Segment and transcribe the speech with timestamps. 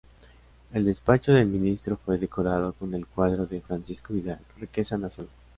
[0.73, 5.29] El despacho del Ministro fue decorado con el cuadro de Francisco Vidal "Riqueza Nacional".